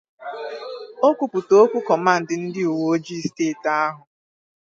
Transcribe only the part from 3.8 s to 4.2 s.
ahụ